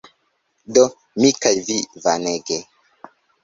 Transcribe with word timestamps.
Do, 0.77 0.85
mi 1.25 1.31
kaj 1.45 1.53
vi 1.69 1.77
Vanege 2.09 2.61